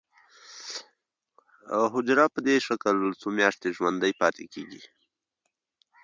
حجره 1.93 2.25
په 2.33 2.39
دې 2.47 2.55
شکل 2.67 2.97
څو 3.19 3.27
میاشتې 3.37 3.67
ژوندی 3.77 4.13
پاتې 4.21 4.45
کیږي. 4.53 4.83